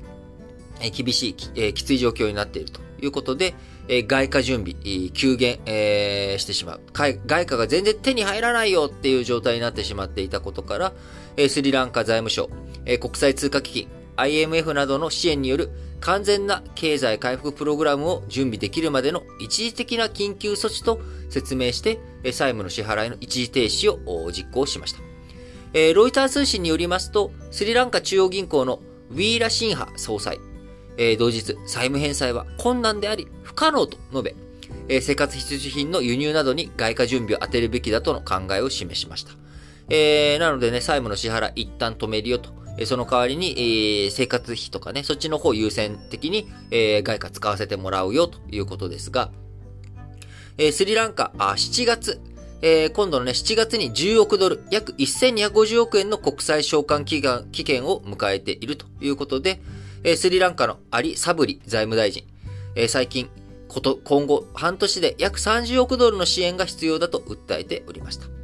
[0.81, 3.55] え、厳しい、え、きつい状況になっているということで、
[3.89, 6.81] え、外貨準備、急減、えー、してしまう。
[6.93, 10.93] 外貨が全然手に入らないよっていう状態になってしまっていたことから、
[11.37, 12.51] え、スリランカ財務省、
[12.87, 15.71] え、国際通貨基金、IMF などの支援による
[16.05, 25.01] 完全な経済回復プログラムを準備できるまでの一時的な緊急措置と説明して、債務の支払いの一時停止を実行しました。
[25.73, 30.39] えロイター通信によりますと、スリランカ中央銀行のウィーラシンハ総裁
[30.99, 34.35] え、同日、債務返済は困難であり不可能と述べ
[34.89, 39.33] え、生活必需品の輸入などに外貨準備を当てるべきだとの考えを示しました。
[39.89, 42.51] えー、なのでね、債務の支払い一旦止めるよと
[42.87, 49.31] その代わりに、え、生活費とかね、そっちの方優先的に、え、外貨使わせてもらうよということですが、
[50.59, 52.21] え、スリランカ、あ7月、
[52.63, 59.61] えー、今度のね、7月に10億ドル、約1250億円の国際償還期間期限を迎えているということで、
[60.03, 62.25] えー、スリランカのアリ・サブリ財務大臣、
[62.75, 63.29] えー、最近、
[63.69, 68.44] こと、今後半年で約30億ドルの支援が必要だと訴えておりました。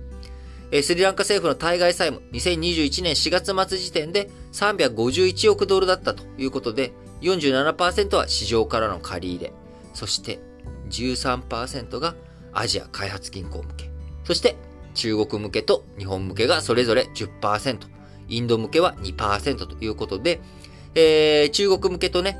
[0.82, 9.52] スリランカ政府の対外債務、2021年4月末時点で351億ドルだったということで、47%は市場からの借り入れ、
[9.94, 10.38] そして
[10.88, 12.14] 13%が
[12.52, 13.90] アジア開発銀行向け、
[14.24, 14.56] そして
[14.94, 17.78] 中国向けと日本向けがそれぞれ10%、
[18.28, 20.40] インド向けは2%ということで、
[20.94, 22.38] えー、中国向けとね、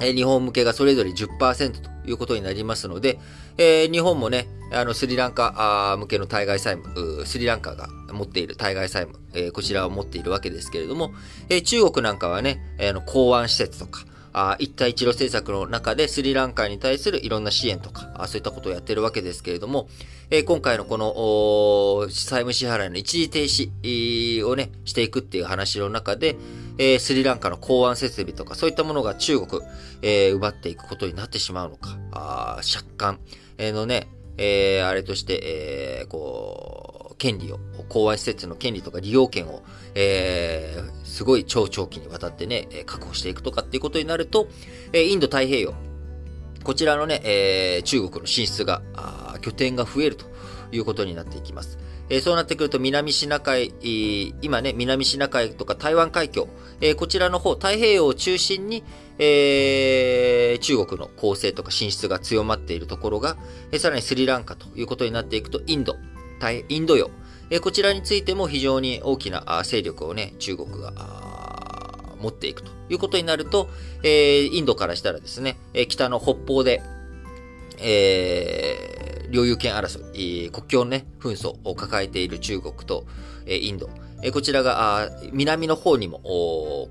[0.00, 3.18] 日本向けがそれぞれ10%ということになりますので、
[3.58, 11.12] えー、日本もね、あの、スリランカ向けの対外債務、スリランカが持っている対外債務、えー、こちらを持っているわけですけれども、
[11.48, 19.88] えー、中国なんかはね、あの、港湾施設とか、あ一帯一路政策の中でスリランカに対するいろんな支援とか、あそういったことをやっているわけですけれども、
[20.30, 26.36] えー、今回のこの、債務支払いの一時停止をね、していくっていう話の中で、
[26.76, 29.62] えー、スリランカの港湾設備とか、そういったものが中国、
[30.02, 33.18] えー、奪っていくことになってしまうのか、あ借款
[33.58, 39.62] のね、えー、あれとして、えー、こう、権利を、公安施設の権利とか利用権を、
[39.94, 44.48] えー、すごい超長期にわたってね、確保していくとかっていうことになると、
[44.92, 45.74] え、インド太平洋、
[46.62, 48.82] こちらのね、え、中国の進出が、
[49.40, 50.26] 拠点が増えると
[50.72, 51.78] いうことになっていきます。
[52.10, 53.74] え、そうなってくると南シナ海、
[54.40, 56.48] 今ね、南シナ海とか台湾海峡、
[56.80, 58.82] え、こちらの方、太平洋を中心に、
[59.18, 63.36] えー、中国の攻勢とか進出が強まっているところが、
[63.72, 65.96] え、さらにスリランカということになっていくと、インド、
[66.68, 67.10] インド洋、
[67.50, 70.92] え、こちらについても非常に大きな勢力をね、中国が
[72.20, 73.68] 持っていくということになると、
[74.02, 76.82] え、インドからしたらですね、え、北の北方で、
[77.80, 83.06] えー、領有権争い、国境のね、紛争を抱えている中国と、
[83.46, 83.88] えー、インド、
[84.20, 86.20] えこちらが南の方にも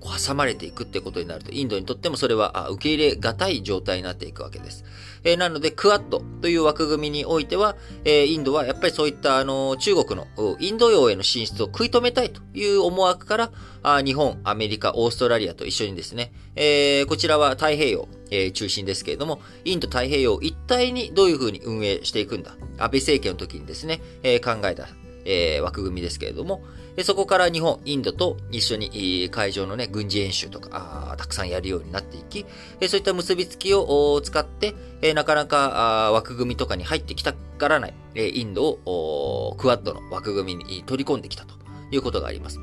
[0.02, 4.86] 挟まれていくってことになると、インドにとってもそれは受け入れがたい状態になっていくわけです。
[5.26, 10.28] えなので、クアッドという枠組みにおいては、えインドはやっぱりそういったあの中国の
[10.60, 13.52] インド洋への進出を食い止めたいという思惑から、
[13.84, 22.56] あ日本、アメリカ、オーストラリアと一緒にですね、えこちらは太平洋、え中心ですけれども、インド太平洋一体にどういうふうに運営していくんだ。
[22.78, 24.88] 安倍政権の時にですね、え考えた、
[25.26, 26.64] え枠組みですけれども、
[27.04, 32.46] そこから日本、インドと一緒に海上のね、軍事演習とか、たくさんやるようになっていき、
[32.88, 34.74] そういった結びつきを使って、
[35.14, 41.54] なかなか枠組みとかに入ってきたからない、インドをクワッドの枠組みに取り込んできたと
[41.92, 42.60] いうことがあります。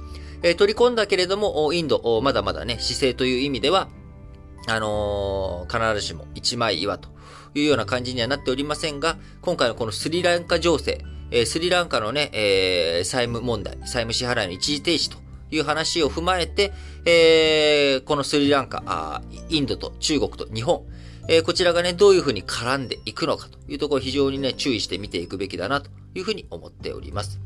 [0.57, 3.89] 取り込んだけれども、インド、まだまだね、姿勢という意味では、
[4.67, 7.09] あのー、必ずしも一枚岩と
[7.55, 15.19] いうような感じにはなっておりませんが、今回のこのスリランカ情勢、えスリランカのね、えー、債務問題、債務支払いの一時停止と
[15.51, 16.73] いう話を踏まえて、
[17.05, 20.85] えー、このスリランカあ、インドと中国と日本、
[21.29, 27.41] えー、こちらがね、どういうふうに絡んでいくのかというところ非常にね、注意して見ていくべきだなというふうに思っております。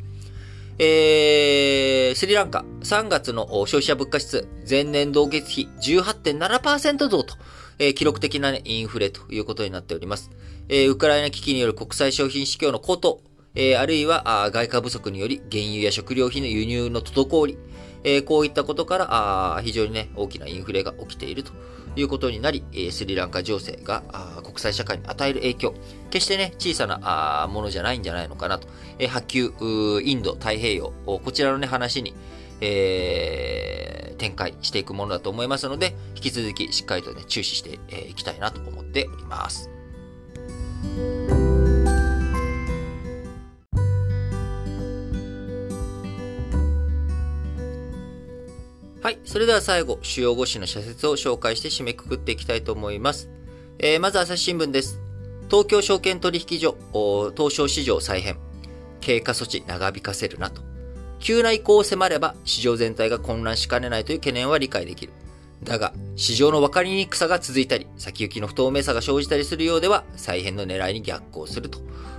[0.80, 7.34] えー、スリランカ、3月の消費者物価指数、前年同月比18.7%増と、
[7.80, 10.30] えー、記録的な、ね、インフレということになっております。
[10.68, 13.20] えー、ウクライナ危機による国際商品市況の高騰、
[13.56, 17.58] えー、あるいは外貨不足により原油や食料品の輸入の滞り、
[18.04, 21.50] えー、こういったことからあ非常にね、大きなインフレが起きていると。
[22.00, 24.02] いうことになり、え、スリランカ情勢が
[24.44, 25.74] 国際社会に与える影響、
[26.10, 28.68] 決してね、小さなものじゃないんじゃないのかなと。
[28.98, 32.14] え、波及、インド、太平洋、こちらのね、話に、
[32.60, 39.70] えー、展開していくものだと思いますので、引き続きしっかりとね、注視してい、きたいなと思っております。
[49.08, 49.18] はい。
[49.24, 53.30] それでは最後、主要5紙の社説を紹介して締めくくっていきたいと思います。
[53.78, 55.00] えー、まず朝日新聞です。
[55.48, 56.76] 東京証券取引所、
[57.34, 58.36] 東証市場再編。
[59.00, 60.60] 経過措置長引かせるなと。
[61.20, 65.14] 急な移行を迫れば市場全体が混乱しかねないという懸念は理解できる。
[65.64, 71.78] だが、市場の分かりにくさが続いたり、先行きの不透明さが生じたりするようでは、再編の狙いに逆行すると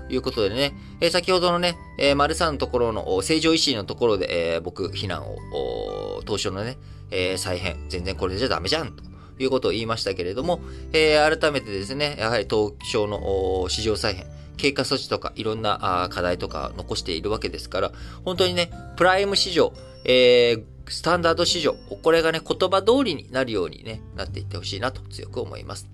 [0.10, 6.78] いうことでね、えー、先ほどのね、えー、丸さんのところの正常維新のところで、えー、僕、非難を、当初のね、
[7.12, 9.04] えー、再編、全然これじゃダメじゃん、と
[9.39, 10.60] いうことを言いましたけれども、
[10.93, 17.91] えー、改めてですね、やはり東証の市場再編、経過措置とかいろんな課題とか残しているわけですから、
[18.26, 25.88] 本当にね、プライム市場、えー、スタンダード市場、これがね、言葉通りになるようにね、なっていってほしいなと強く思います。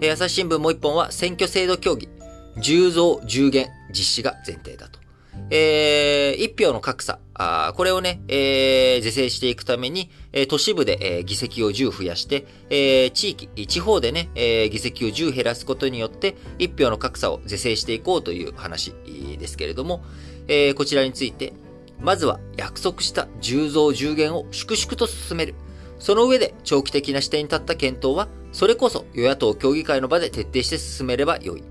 [0.00, 2.08] えー、朝日新聞もう一本は選挙制度協議。
[2.56, 5.04] 10増10減実施が前提だと。
[5.50, 18.94] えー、一票の格差、あこれをね、えー、是正していくために、えー、都市部で、えー、議席を10増やして、えー、地域、地方でね、えー、議席を10減らすことによって、一票の格差を是正していこうという話
[19.38, 20.04] ですけれども、
[20.48, 21.52] えー、こちらについて、
[22.00, 25.54] まずは約束した10増10減を粛々と進める。
[25.98, 31.62] その上で長期的な視点に立った検討は、それこそ与野党協議会の場で徹底して進めればよい。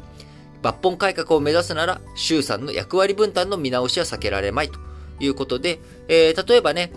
[0.64, 4.80] 抜本改革を目指すなら、衆参の役割分担の見直しは避けられまいと
[5.20, 6.92] いうことで、えー、例えばね、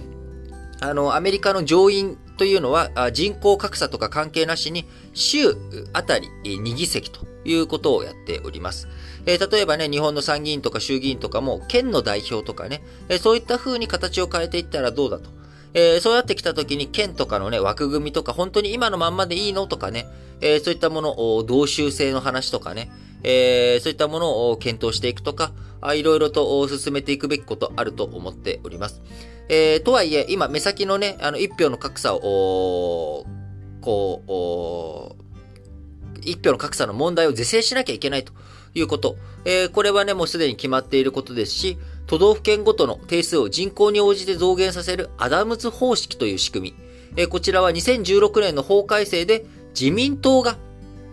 [0.80, 5.56] あの、アメリカの上院というのは人口格差とか関係なしに州
[5.94, 8.88] あたり2議席ということをやっております。
[9.24, 15.30] えー、例えばね、日本の参議院とか衆議院とかも県の代表とかね、えー、そういった風に形を変えていったらどうだと。
[15.74, 20.06] えー、そうやってきた時に県とかのね、枠組みとか、本当に今のまんまでいいのとかね、
[20.40, 22.90] えー、そういったものを、同州制の話とかね、
[23.28, 25.52] えー、そういったものを検討していくとか、
[25.94, 29.02] いろいろと進めていくべきことあると思っております。
[29.48, 33.26] えー、とはいえ、今、目先のね、あの、一票の格差を、
[33.80, 38.32] こう、一票の格差の問題を是正しなきゃいけないと
[38.74, 39.16] いうこと。
[39.44, 46.86] えー、これはね、もうすでに決まっていることですし、都道府県ごとの定数を人口に応じて増減させるアダムズ方式という仕組み。
[47.16, 49.46] えー、こちらは2016年の法改正で
[49.78, 50.56] 自民党が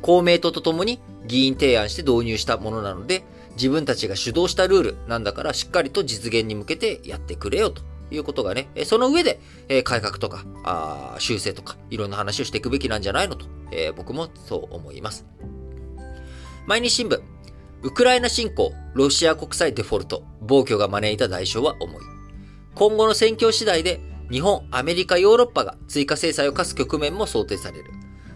[0.02, 3.24] 公明党とともに議員提案して導入したものなので、
[3.56, 15.26] 自分たちが主導したルールなんだからしっかりと実現に向けてやってくれよということがね、その上で、え改革とか、あ修正とか、いろんな話をしていくべきなんじゃないのと、えー、僕もそう思います。
[16.66, 17.22] 毎日新聞、
[17.84, 22.04] ウクライナ侵攻、ロシア国際デフォルト、暴挙が招いた代償は重い。
[22.76, 24.00] 今後の戦況次第で、
[24.32, 27.86] 日本、アメリカ、ヨーロッパが追加制裁を科す局面も想定される。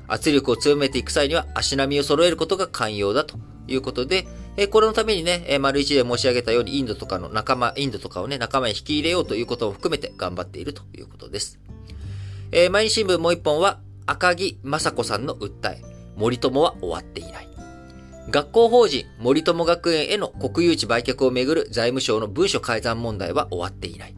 [0.08, 3.38] 圧力を強めていく際には足並みを揃えることが寛容だと
[3.68, 11.60] いうことで、えこれのためにね、え丸一で申し上げたようにインドとかの仲間、インドとかをね、仲間に引き入れようということを含めて頑張っているということです。
[12.52, 15.82] えー、毎日新聞もう一本は、赤木雅子さんの訴え、
[16.16, 17.48] 森友は終わっていない。
[18.30, 24.16] 学校法人森友学園への国有地売却をめぐる財務省の文書改ざん問題は終わっていない。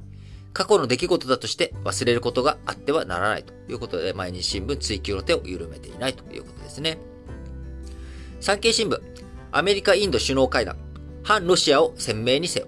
[0.54, 6.98] 過去の出来事だとして忘れることがあってはならないということで、毎日新聞追及の手を緩めていないということですね。
[8.40, 9.00] 産経新聞、
[9.52, 10.78] アメリカ・インド首脳会談、
[11.24, 12.68] 反ロシアを鮮明にせよ。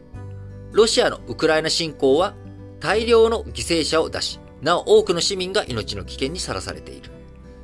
[0.71, 2.35] ロシアのウクライナ侵攻は
[2.79, 7.09] 大量の犠牲者を出し、なお多くの市民が命の危険にさらされている。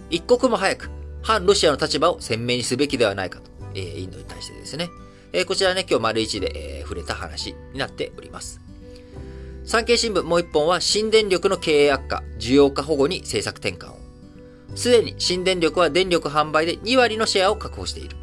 [0.09, 0.89] 一刻も早く
[1.22, 4.89] 反ロシアの立場を鮮明にすべきではないかと、えー、インドに対してですね。
[5.34, 8.66] えー、こちらね、今日丸一で、えー、触れた話になっております。
[9.68, 13.97] 産経新聞もう一本は新電力の経営悪化、需要化保護に政策転換を。
[14.76, 18.15] すでに新電力は電力販売で2割のシェアを確保している。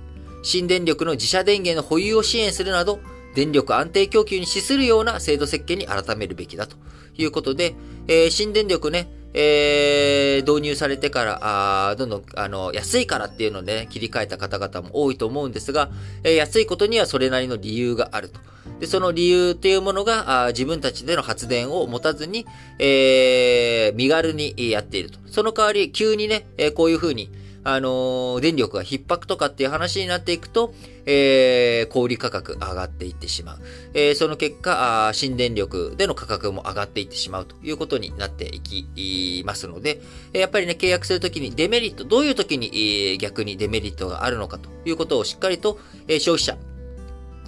[0.42, 2.98] 新電力の自社電源の保有を支援するなど、
[3.34, 6.76] 電力安定供給に資するような制度設計に改めるべきだと
[7.18, 7.74] いうことで、
[8.08, 15.90] えー、新電力ね、えー、導入されてから、あどんどん、あの、安いからっていうので、ね、切り替えた方々も多いと思うんですが、
[16.22, 18.40] えー、安いことにはそれなりの理由があると。
[18.78, 22.46] で、その理由っていうものが、あ自分たちでの発電を持たずに、
[22.78, 25.18] えー、身軽にやっていると。
[25.26, 27.28] その代わり、急にね、え、こういうふうに、
[27.64, 30.74] あのー、電力が逼迫とかっていう話になっていくと、
[31.06, 33.58] えー、小売価格上がっていってしまう。
[33.94, 40.00] えー、その結果あ、新電力での価格も上がっていってしまうということになっていきますので、
[40.34, 46.58] やっぱりね、契約するときにデメリット、どういうときに、逆にデメリットがあるのかということをしっかりと、えー、消費者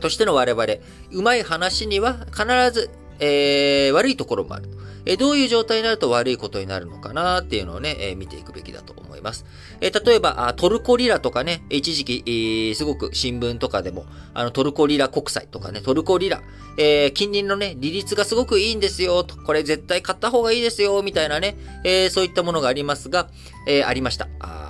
[0.01, 0.65] としての我々、
[1.13, 2.91] うまい話には必ず、
[3.21, 4.69] えー、悪いところもある。
[5.09, 8.86] えどういう状態になると悪いことになるのかなっていうのをね、え見ていくべきだと
[9.27, 9.45] ます。
[9.81, 16.41] え例えばトルコリラとかね、一時期、えー、すごく新聞とかでも、あの、トルコリラ国債とかね、トルコリラ、
[16.79, 23.29] えー、近隣のね、利率がすごくいいんですよ、と、これ絶対買った方がいいですよ、みたいなね、えー、そういったものがありますが、
[23.67, 24.29] えありました。
[24.41, 24.66] あ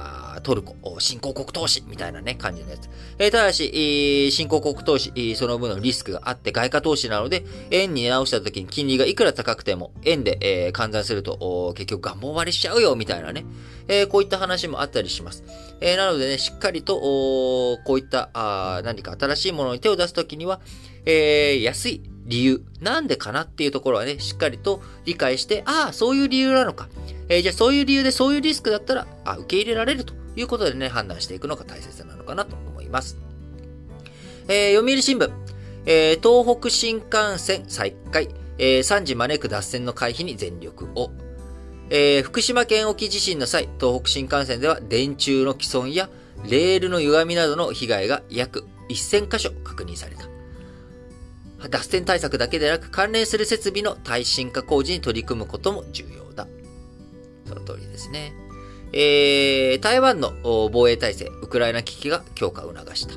[0.47, 2.88] トルコ、新興国投資みたいなね、感じのやつ。
[3.18, 13.44] えー、ただし、新興国投資、その分のリスクがあって外貨投資なので、円に直した時に金利がいくら高くても、円で、えー、換算すると、結局願望割れしちゃうよ、みたいなね。
[13.88, 15.42] えー、こういった話もあったりします。
[15.80, 20.61] えー、なのでね、しっかりと、こういった、あ何か新しいものに手を出すときには、
[21.07, 26.88] えー、安い理由、なんでかなっていうところはね、しっかりと理解して、ああ、そういう理由なのか。
[27.28, 33.16] えー、じゃあそういう理由でそういうリスクだったら、あ、受け入れられるということでね、判断していくのが大切なのかなと思います。
[34.49, 35.30] えー、読売新聞、
[35.87, 38.28] えー、東北新幹線再開、
[38.59, 41.11] えー、3時招く脱線の回避に全力を。
[41.89, 46.09] えー、福島県沖地震の際、東北新幹線では電柱の既存や
[46.49, 50.26] レールの歪みなどの被害が約1000箇所確認された。
[51.68, 56.47] 脱線対策だけでなく関連する設備の耐震化工事に取り組むことも重要だ。
[57.47, 58.32] その通りですね。
[58.99, 60.32] えー、台湾の
[60.72, 63.14] 防衛体制、ウクライナ危機が強化を促した。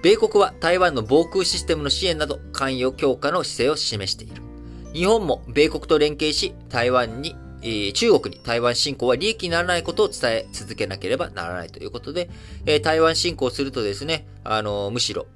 [0.00, 4.42] 米国は台湾の防空システムの支援など関与強化の姿勢を示している。
[4.92, 12.30] 日本も米国と連携し、台湾に、えー、中国に台湾侵攻は利益にならないことを伝え続けなければならないということで、
[12.64, 15.26] えー、台湾侵攻するとですね、あの、むしろ、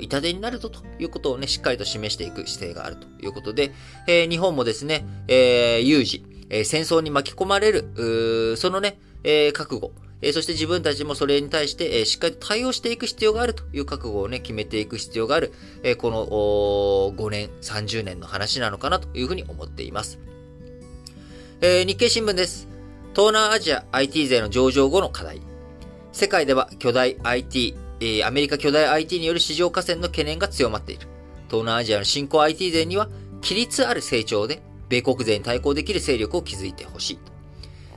[0.00, 3.72] 痛手になるとということをね、しっかりと示していく姿勢があるということで、
[4.08, 20.18] えー、日本もですね、えー、有事、えー、戦争に巻き込まれる、そのね、えー、覚悟、えー、そして自分たちもそれに対して、えー、しっかりと対応していく必要があるという覚悟をね、決めていく必要がある、えー、この5年、30年の話なのかなというふうに思っています。
[21.60, 22.68] えー、日経新聞です。
[23.14, 25.40] 東南アジア IT 勢の上場後の課題。
[26.12, 31.06] 世界では巨大 IT、えー、アメリカ巨大 IT による市場河川の懸念が強まっている。
[31.48, 33.08] 東南アジアの新興 IT 勢には、
[33.42, 34.62] 規律ある成長で、
[34.94, 37.18] 米国勢に対抗できる勢力を築いてほしい。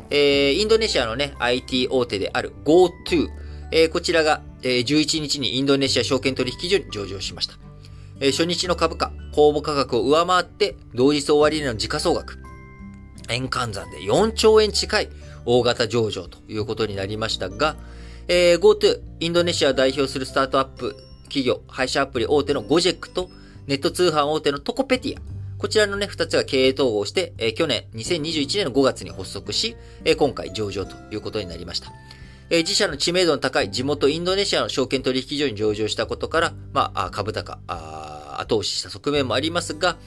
[0.10, 3.28] えー、インドネシアのね、IT 大手である GoTo。
[3.72, 7.56] えー、こちらが、えー、11日にインドネシア証券取引所に上場しました。
[8.20, 12.39] えー、初日の株価、公募価格を上回って、同日終値の時価総額、
[13.30, 15.10] 円換算で4兆円近い
[15.45, 17.76] 大型上場ということになりましたが、
[18.30, 23.30] えー、GoTo、インドネシアを代表するスタートアップ企業、配車アプリ大手のゴジェックと、
[23.68, 25.37] ネット通販大手のトコペティア。
[25.58, 31.91] こちらのね、二つが経営統合して、えー、去年、2021年の5月に発足し、えー、今回上場ということになりました。
[32.51, 39.97] えー、自社の知名度の高い地元インドネシアの証券取引所に上場したことから、まあ、株高、あ後押しした側面もありますが、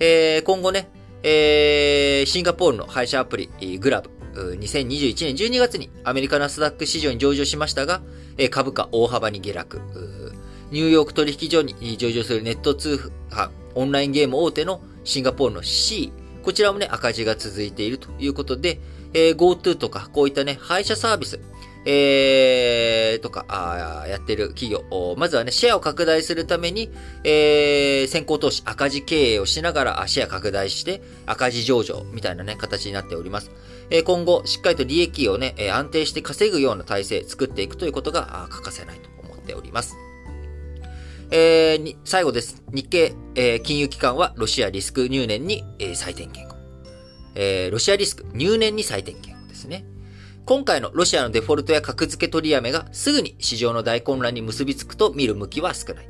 [0.00, 0.88] えー、今後ね、
[1.22, 8.02] えー、シンガポールの配車アプリ、グラブ、2021年12月にアメリカナスダック市場に上場しましたが、
[8.38, 9.80] え株価大幅に下落。
[10.72, 18.80] ニューヨーク取引所に上場するネット通販、オンラインゲーム大手のシンガポールの C、こちらもね、赤字が続いているということで、
[19.14, 21.40] えー、GoTo とか、こういったね、配車サービス、
[21.86, 26.90] えー、とか、あやってる企業、まずはね、シェアを拡大するために、
[27.22, 33.52] えー、先行投資、赤字経営をしながら、シェア拡大して、赤字上場みたいなね、形になっております。
[33.90, 39.96] えー、今後、しっかりと利益をね、安定して稼ぐような体制作っていくということが欠かせないと思っております。
[41.30, 42.62] えー、最後です。
[42.72, 46.56] 日経、えー、金融機関はロシアリスク入念に、えー、再点検を。
[47.34, 49.84] えー、ロシアリスク入念に再点検をですね。
[50.44, 56.08] 今回のロシアのデフォルトや格付け取りやめがすぐに市場の大混乱に結びつくと見る向きは少ない。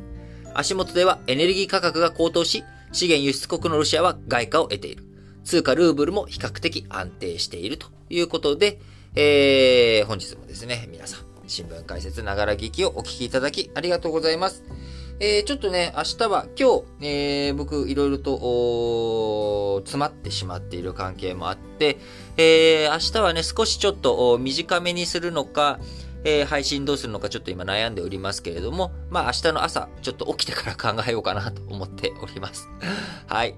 [0.52, 2.62] 足元ではエネルギー価格が高騰し、
[2.92, 5.04] 資源輸出国のロシアは外貨を得ている。
[5.44, 8.80] 通貨ルーブルも比較的安定しているということで、
[9.14, 14.64] えー、本日もですね、皆さん、新聞解説ながら聞きをお聞きいただきありがとうございます。
[15.18, 21.96] えー、ちょっとね、明日は今日、えー、僕いろいろと詰まってしまっている関係もあって、
[22.36, 25.80] えー、明日はね、少しちょっと短めにするのか、
[26.24, 32.68] えー、配信どうするのかちょっと今悩んでおりますけれども、まあ明日の朝、ちょっと起きてから考えようかなと思っております。
[33.26, 33.54] はい。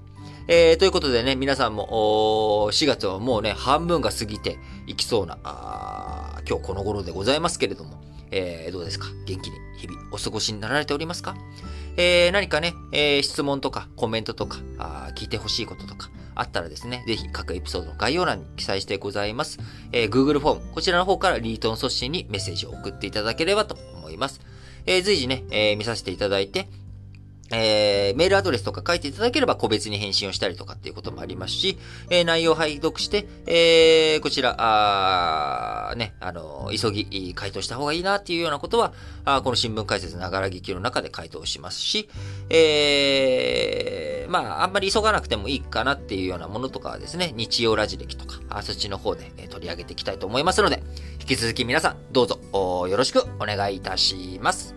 [0.47, 9.07] えー、ということでね、皆さんも、4月はもうね、半分が過ぎていきそうな、あ今日この頃でございますけれども、えー、どうですか？
[9.27, 11.37] 元気に日々お過ごしになられておりますか？
[11.97, 19.59] えー、何かね、えー、質問とかコメントとか、あ聞いてほしいこととか、あったらですね、ぜひ各エピソードの概要欄に記載してございます。
[19.93, 24.41] えー、Google フォーム、こちらの方からリートン送信にメッセージを送っていただければと思います。
[24.87, 26.69] えー、随時ね、えー、見させていただいて、
[27.51, 31.79] えー、メールアドレスとか書いていただければ個別に返信をしたりとかっていうこともありますし、
[32.11, 38.93] えー、内容を拝読して、えー、こちら、あね、あの、急ぎ回答した方がいいなっていうようなことは、
[39.25, 42.09] あこの新聞解説ながら聞きの中で回答しますし、
[42.51, 50.83] えー、まあ、あんまり急がなくてもいいかなっていうようなものとかはですね、日曜ラジ歴とか、あそっちの方で、え取り上げていきたいと思いますので、
[51.21, 52.39] 引き続き皆さん、どうぞ、
[52.89, 54.75] よろしくお願いいたします。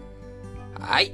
[0.79, 1.13] はい。